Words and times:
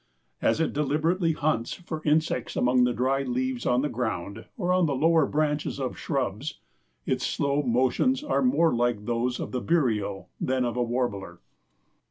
As 0.41 0.59
it 0.59 0.73
deliberately 0.73 1.33
hunts 1.33 1.73
for 1.75 2.01
insects 2.03 2.55
among 2.55 2.85
the 2.85 2.91
dry 2.91 3.21
leaves 3.21 3.67
on 3.67 3.83
the 3.83 3.87
ground 3.87 4.45
or 4.57 4.73
on 4.73 4.87
the 4.87 4.95
lower 4.95 5.27
branches 5.27 5.79
of 5.79 5.95
shrubs, 5.95 6.59
its 7.05 7.23
slow 7.23 7.61
motions 7.61 8.23
are 8.23 8.41
more 8.41 8.73
like 8.73 9.05
those 9.05 9.39
of 9.39 9.51
the 9.51 9.61
vireo 9.61 10.25
than 10.39 10.65
of 10.65 10.75
a 10.75 10.81
warbler. 10.81 11.39